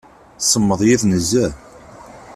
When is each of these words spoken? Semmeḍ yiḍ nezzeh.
Semmeḍ 0.41 0.81
yiḍ 0.87 1.01
nezzeh. 1.05 1.53